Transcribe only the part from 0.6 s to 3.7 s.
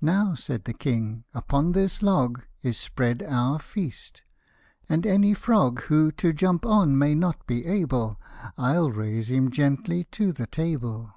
the king, "upon this log Is spread our